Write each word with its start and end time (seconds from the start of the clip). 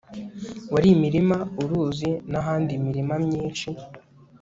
Wari 0.73 0.87
imirima 0.95 1.37
uruzi 1.61 2.09
nahandi 2.31 2.71
imirima 2.79 3.13
myinshi 3.25 3.67